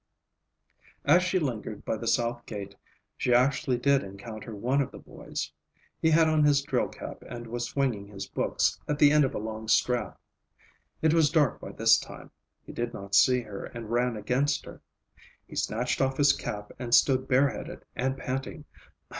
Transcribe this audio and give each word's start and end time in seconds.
As 1.05 1.21
she 1.21 1.37
lingered 1.37 1.85
by 1.85 1.95
the 1.95 2.07
south 2.07 2.47
gate 2.47 2.73
she 3.15 3.35
actually 3.35 3.77
did 3.77 4.01
encounter 4.01 4.55
one 4.55 4.81
of 4.81 4.89
the 4.89 4.97
boys. 4.97 5.51
He 6.01 6.09
had 6.09 6.27
on 6.27 6.43
his 6.43 6.63
drill 6.63 6.87
cap 6.87 7.21
and 7.27 7.45
was 7.45 7.67
swinging 7.69 8.07
his 8.07 8.25
books 8.27 8.79
at 8.87 8.97
the 8.97 9.11
end 9.11 9.25
of 9.25 9.35
a 9.35 9.37
long 9.37 9.67
strap. 9.67 10.19
It 11.03 11.13
was 11.13 11.29
dark 11.29 11.61
by 11.61 11.73
this 11.73 11.99
time; 11.99 12.31
he 12.65 12.71
did 12.73 12.95
not 12.95 13.13
see 13.13 13.41
her 13.41 13.65
and 13.65 13.91
ran 13.91 14.17
against 14.17 14.65
her. 14.65 14.81
He 15.45 15.55
snatched 15.55 16.01
off 16.01 16.17
his 16.17 16.33
cap 16.33 16.71
and 16.79 16.95
stood 16.95 17.27
bareheaded 17.27 17.85
and 17.95 18.17
panting. 18.17 18.65